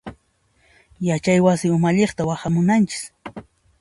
[1.09, 3.03] Yachay wasi umalliqta waqhamunanchis.